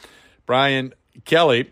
[0.47, 0.95] Brian
[1.27, 1.71] Kelly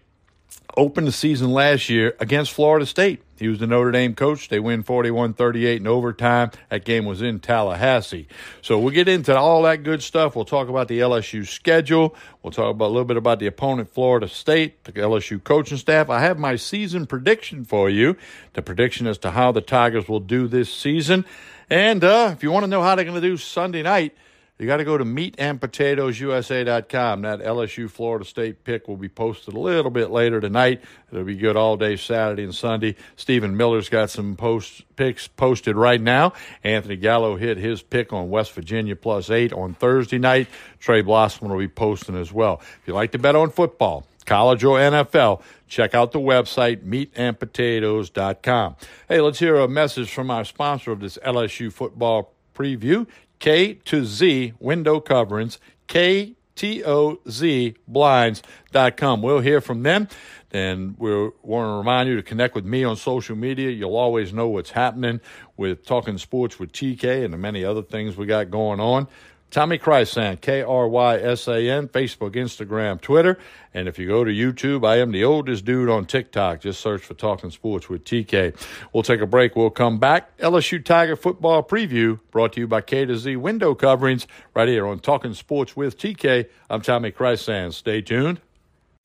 [0.76, 3.22] opened the season last year against Florida State.
[3.38, 4.48] He was the Notre Dame coach.
[4.48, 6.52] They win 41 38 in overtime.
[6.68, 8.28] That game was in Tallahassee.
[8.60, 10.36] So we'll get into all that good stuff.
[10.36, 12.14] We'll talk about the LSU schedule.
[12.42, 16.08] We'll talk about a little bit about the opponent, Florida State, the LSU coaching staff.
[16.08, 18.16] I have my season prediction for you
[18.52, 21.24] the prediction as to how the Tigers will do this season.
[21.68, 24.14] And uh, if you want to know how they're going to do Sunday night,
[24.62, 27.22] you got to go to meatandpotatoesusa.com.
[27.22, 30.80] That LSU Florida State pick will be posted a little bit later tonight.
[31.10, 32.94] It'll be good all day Saturday and Sunday.
[33.16, 36.32] Stephen Miller's got some post picks posted right now.
[36.62, 40.46] Anthony Gallo hit his pick on West Virginia plus eight on Thursday night.
[40.78, 42.60] Trey Blossom will be posting as well.
[42.60, 48.76] If you like to bet on football, college or NFL, check out the website meatandpotatoes.com.
[49.08, 53.08] Hey, let's hear a message from our sponsor of this LSU football preview.
[53.42, 55.58] K to Z window coverings,
[55.88, 59.20] K T O Z blinds.com.
[59.20, 60.06] We'll hear from them.
[60.52, 61.10] And we
[61.42, 63.70] want to remind you to connect with me on social media.
[63.70, 65.20] You'll always know what's happening
[65.56, 69.08] with Talking Sports with TK and the many other things we got going on.
[69.52, 73.38] Tommy Krysan, K R Y S A N, Facebook, Instagram, Twitter.
[73.74, 76.60] And if you go to YouTube, I am the oldest dude on TikTok.
[76.60, 78.56] Just search for Talking Sports with TK.
[78.94, 79.54] We'll take a break.
[79.54, 80.34] We'll come back.
[80.38, 84.86] LSU Tiger football preview brought to you by K to Z window coverings right here
[84.86, 86.46] on Talking Sports with TK.
[86.70, 87.74] I'm Tommy Krysan.
[87.74, 88.40] Stay tuned.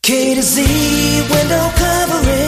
[0.01, 2.46] K to Z window coverings.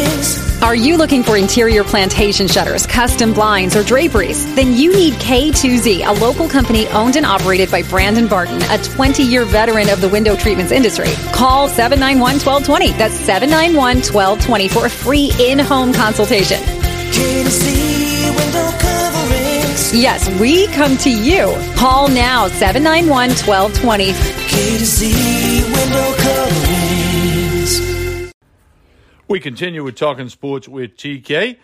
[0.61, 4.43] Are you looking for interior plantation shutters, custom blinds, or draperies?
[4.55, 9.23] Then you need K2Z, a local company owned and operated by Brandon Barton, a 20
[9.23, 11.13] year veteran of the window treatments industry.
[11.31, 12.91] Call 791 1220.
[12.97, 16.59] That's 791 1220 for a free in home consultation.
[16.59, 19.95] K to Z window coverings.
[19.95, 21.55] Yes, we come to you.
[21.77, 24.11] Call now 791 1220.
[29.29, 31.57] We continue with talking sports with TK.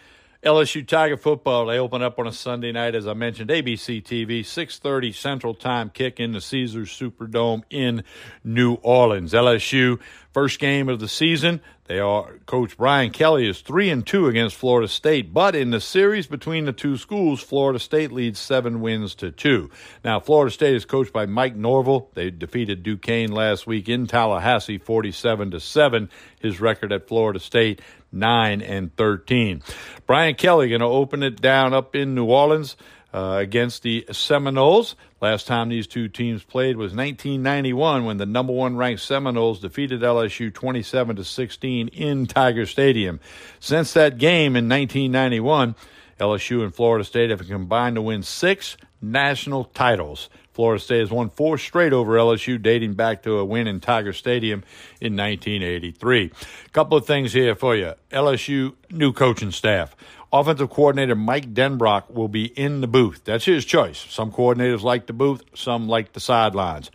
[0.44, 1.66] LSU Tiger football.
[1.66, 5.56] They open up on a Sunday night, as I mentioned, ABC TV, six thirty Central
[5.56, 8.04] Time kick in the Caesars Superdome in
[8.44, 9.34] New Orleans.
[9.34, 10.00] LSU
[10.32, 11.62] first game of the season.
[11.86, 15.80] They are Coach Brian Kelly is three and two against Florida State, but in the
[15.80, 19.70] series between the two schools, Florida State leads seven wins to two.
[20.04, 22.10] Now, Florida State is coached by Mike Norvell.
[22.14, 26.10] They defeated Duquesne last week in Tallahassee, forty-seven to seven.
[26.46, 29.62] His record at Florida State 9 and 13.
[30.08, 32.78] Brian Kelly going to open it down up in New Orleans
[33.14, 34.96] uh, against the Seminoles.
[35.22, 40.02] Last time these two teams played was 1991 when the number one ranked Seminoles defeated
[40.02, 43.20] LSU 27 to 16 in Tiger Stadium.
[43.60, 45.76] Since that game in 1991,
[46.20, 50.30] LSU and Florida State have combined to win six national titles.
[50.56, 54.14] Florida State has won four straight over LSU, dating back to a win in Tiger
[54.14, 54.64] Stadium
[55.02, 56.32] in 1983.
[56.66, 57.92] A couple of things here for you.
[58.10, 59.98] LSU new coaching staff.
[60.32, 63.26] Offensive coordinator Mike Denbrock will be in the booth.
[63.26, 64.06] That's his choice.
[64.10, 66.90] Some coordinators like the booth, some like the sidelines.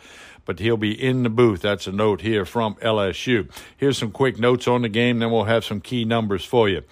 [0.47, 1.61] But he'll be in the booth.
[1.61, 3.51] That's a note here from LSU.
[3.77, 6.83] Here's some quick notes on the game, then we'll have some key numbers for you.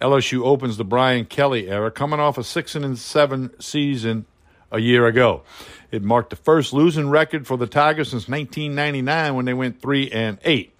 [0.00, 4.26] LSU opens the Brian Kelly era, coming off a six and seven season
[4.72, 5.42] a year ago.
[5.92, 10.10] It marked the first losing record for the Tigers since 1999 when they went 3
[10.10, 10.70] and 8.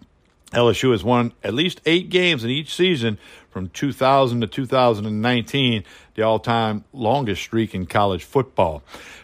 [0.52, 3.18] LSU has won at least 8 games in each season
[3.50, 5.84] from 2000 to 2019,
[6.14, 8.82] the all-time longest streak in college football.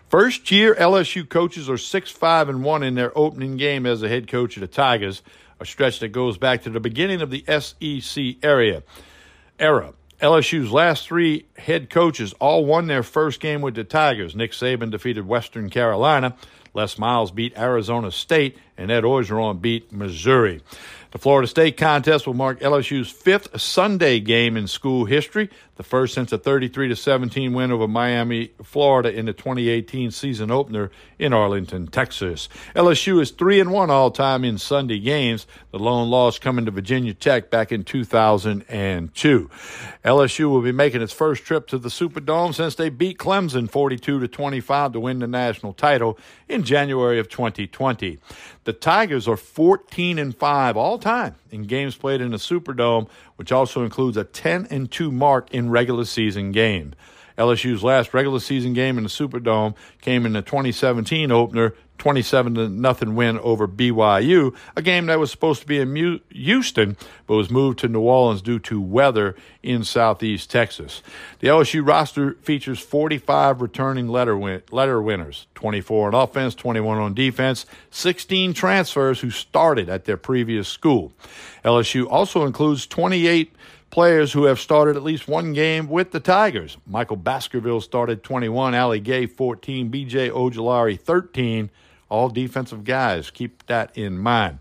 [0.09, 4.29] First year LSU coaches are 6-5 and 1 in their opening game as a head
[4.29, 5.23] coach of the Tigers.
[5.61, 8.83] a stretch that goes back to the beginning of the SEC area
[9.59, 9.93] era.
[10.21, 14.35] LSU's last three head coaches all won their first game with the Tigers.
[14.35, 16.35] Nick Saban defeated Western Carolina.
[16.75, 20.63] Les Miles beat Arizona State, and Ed Orgeron beat Missouri.
[21.11, 26.13] The Florida State contest will mark LSU's fifth Sunday game in school history, the first
[26.13, 31.87] since a 33 17 win over Miami, Florida in the 2018 season opener in Arlington,
[31.87, 32.51] Texas.
[32.77, 36.71] LSU is 3 and 1 all time in Sunday games, the lone loss coming to
[36.71, 39.51] Virginia Tech back in 2002.
[40.05, 44.21] LSU will be making its first trip to the Superdome since they beat Clemson 42
[44.21, 48.19] to 25 to win the national title in January of 2020.
[48.69, 53.51] The Tigers are 14 and 5 all time in games played in the Superdome, which
[53.51, 56.95] also includes a 10 and 2 mark in regular season games.
[57.39, 62.69] LSU's last regular season game in the Superdome came in the 2017 opener 27 to
[62.69, 66.97] nothing win over BYU, a game that was supposed to be in Houston
[67.27, 71.03] but was moved to New Orleans due to weather in southeast Texas.
[71.41, 77.15] The LSU roster features 45 returning letter win- letter winners, 24 on offense, 21 on
[77.15, 81.13] defense, 16 transfers who started at their previous school.
[81.65, 83.53] LSU also includes 28
[83.91, 86.77] players who have started at least one game with the Tigers.
[86.87, 91.71] Micah Baskerville started 21, Ali Gaye 14, BJ Ojulari 13
[92.09, 93.31] all defensive guys.
[93.31, 94.59] Keep that in mind.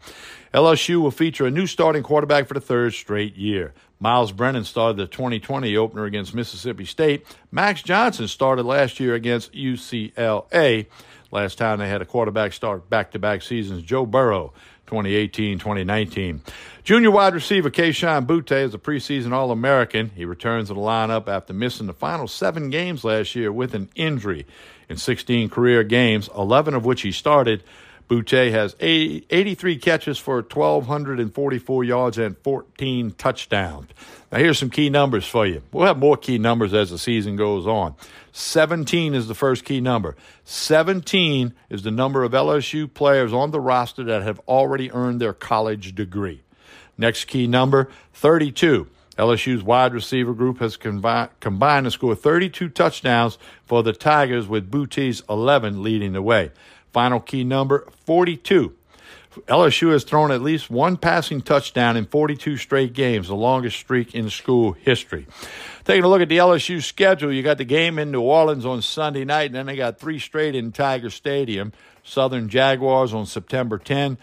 [0.53, 3.73] LSU will feature a new starting quarterback for the third straight year.
[3.99, 7.25] Myles Brennan started the 2020 opener against Mississippi State.
[7.51, 10.87] Max Johnson started last year against UCLA.
[11.31, 14.53] Last time they had a quarterback start back to back seasons, Joe Burrow,
[14.87, 16.41] 2018 2019.
[16.83, 20.09] Junior wide receiver Kayshon Boutte is a preseason All American.
[20.15, 23.89] He returns to the lineup after missing the final seven games last year with an
[23.95, 24.45] injury
[24.89, 27.63] in 16 career games, 11 of which he started.
[28.07, 33.89] Boutte has 83 catches for 1,244 yards and 14 touchdowns.
[34.31, 35.61] Now, here's some key numbers for you.
[35.71, 37.95] We'll have more key numbers as the season goes on.
[38.31, 40.15] 17 is the first key number.
[40.45, 45.33] 17 is the number of LSU players on the roster that have already earned their
[45.33, 46.43] college degree.
[46.97, 48.87] Next key number 32
[49.17, 54.69] LSU's wide receiver group has combi- combined to score 32 touchdowns for the Tigers, with
[54.69, 56.51] Boutte's 11 leading the way.
[56.97, 58.73] Final key number 42.
[59.47, 64.15] LSU has thrown at least one passing touchdown in 42 straight games, the longest streak
[64.15, 65.27] in school history.
[65.85, 68.81] Taking a look at the LSU schedule, you got the game in New Orleans on
[68.81, 71.71] Sunday night, and then they got three straight in Tiger Stadium.
[72.03, 74.17] Southern Jaguars on September 10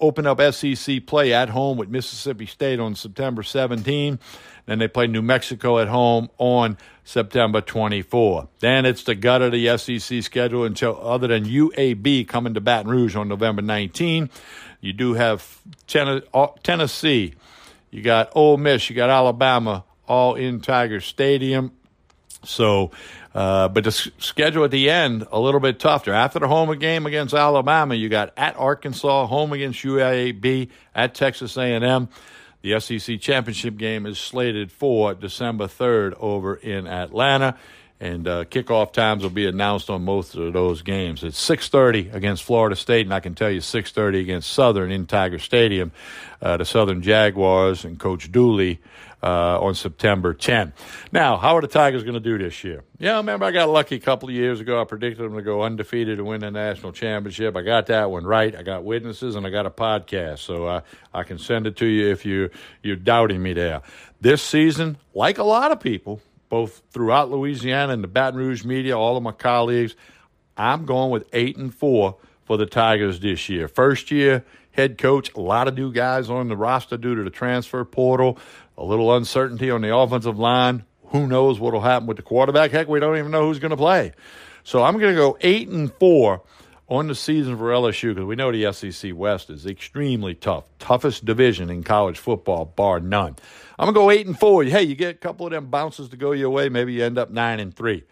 [0.00, 4.18] open up SEC play at home with Mississippi State on September 17.
[4.66, 8.48] Then they play New Mexico at home on September 24.
[8.60, 12.90] Then it's the gut of the SEC schedule until other than UAB coming to Baton
[12.90, 14.30] Rouge on November 19.
[14.80, 15.60] You do have
[16.32, 17.34] uh, Tennessee,
[17.90, 21.72] you got Ole Miss, you got Alabama, all in Tiger Stadium.
[22.44, 22.90] So
[23.34, 26.12] uh, but the schedule at the end a little bit tougher.
[26.12, 31.56] After the home game against Alabama, you got at Arkansas, home against UAB, at Texas
[31.56, 32.08] A&M.
[32.62, 37.56] The SEC championship game is slated for December 3rd over in Atlanta,
[38.00, 41.22] and uh, kickoff times will be announced on most of those games.
[41.22, 45.38] It's 6:30 against Florida State, and I can tell you 6:30 against Southern in Tiger
[45.38, 45.92] Stadium.
[46.40, 48.80] Uh, the Southern Jaguars and Coach Dooley
[49.22, 50.72] uh, on September 10.
[51.12, 52.82] Now, how are the Tigers going to do this year?
[52.98, 54.80] Yeah, remember I got lucky a couple of years ago.
[54.80, 57.56] I predicted them to go undefeated and win the national championship.
[57.56, 58.54] I got that one right.
[58.54, 60.80] I got witnesses and I got a podcast, so uh,
[61.12, 62.50] I can send it to you if you
[62.82, 63.82] you're doubting me there.
[64.20, 68.98] This season, like a lot of people, both throughout Louisiana and the Baton Rouge media,
[68.98, 69.96] all of my colleagues,
[70.58, 73.68] I'm going with eight and four for the Tigers this year.
[73.68, 77.30] First year head coach, a lot of new guys on the roster due to the
[77.30, 78.38] transfer portal
[78.80, 80.84] a little uncertainty on the offensive line.
[81.08, 82.70] Who knows what will happen with the quarterback?
[82.70, 84.12] Heck, we don't even know who's going to play.
[84.64, 86.42] So I'm going to go eight and four
[86.90, 91.24] on the season for LSU because we know the SEC West is extremely tough, toughest
[91.24, 93.36] division in college football, bar none.
[93.78, 94.64] I'm gonna go eight and four.
[94.64, 97.16] Hey, you get a couple of them bounces to go your way, maybe you end
[97.16, 98.02] up nine and three.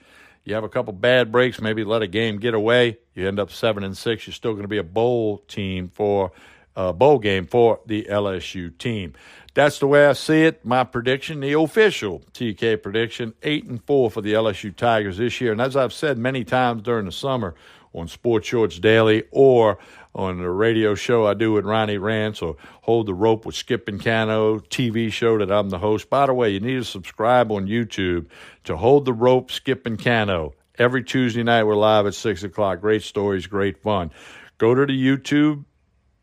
[0.44, 2.98] You have a couple bad breaks, maybe let a game get away.
[3.14, 4.26] You end up seven and six.
[4.26, 6.30] You're still to be a bowl team for
[6.74, 9.12] a bowl game for the LSU team.
[9.52, 10.64] That's the way I see it.
[10.64, 15.50] My prediction, the official TK prediction, eight and four for the LSU Tigers this year.
[15.50, 17.56] And as I've said many times during the summer
[17.94, 19.78] on Sports Shorts Daily or
[20.14, 23.88] on the radio show I do with Ronnie Rance or Hold the Rope with Skip
[23.88, 26.10] and Cano TV show that I'm the host.
[26.10, 28.26] By the way, you need to subscribe on YouTube
[28.64, 30.54] to Hold the Rope, Skip and Cano.
[30.78, 32.80] Every Tuesday night we're live at six o'clock.
[32.80, 34.10] Great stories, great fun.
[34.58, 35.64] Go to the YouTube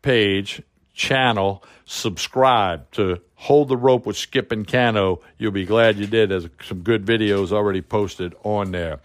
[0.02, 0.62] page
[0.96, 1.62] channel.
[1.84, 5.20] Subscribe to Hold the Rope with Skip and Cano.
[5.38, 6.30] You'll be glad you did.
[6.30, 8.98] There's some good videos already posted on there.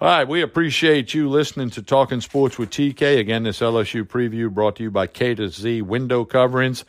[0.00, 3.18] All right, we appreciate you listening to Talking Sports with TK.
[3.18, 6.84] Again, this LSU preview brought to you by K to Z Window Coverings,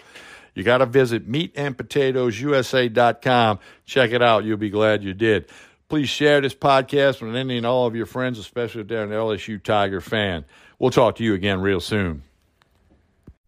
[0.53, 3.59] You got to visit meatandpotatoesusa.com.
[3.85, 4.43] Check it out.
[4.45, 5.49] You'll be glad you did.
[5.87, 9.11] Please share this podcast with any and all of your friends, especially if they're an
[9.11, 10.43] LSU Tiger fan.
[10.79, 12.23] We'll talk to you again real soon.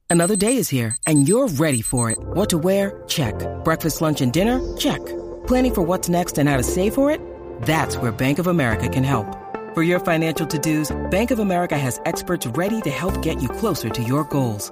[0.10, 2.18] Another day is here, and you're ready for it.
[2.20, 3.04] What to wear?
[3.08, 3.34] Check.
[3.64, 4.78] Breakfast, lunch, and dinner?
[4.78, 5.04] Check.
[5.48, 7.20] Planning for what's next and how to save for it?
[7.64, 9.26] That's where Bank of America can help.
[9.74, 13.50] For your financial to dos, Bank of America has experts ready to help get you
[13.50, 14.72] closer to your goals.